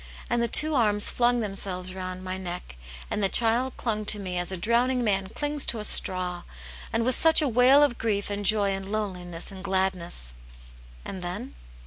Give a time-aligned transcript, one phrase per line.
[0.31, 2.75] And the two arms flung themselves round my neck,
[3.11, 6.41] and the child clung to me as a drowning man clings to a straw,
[6.91, 10.33] and with such a wail of grief and joy and loneliness and gladness."
[11.05, 11.53] "And then?"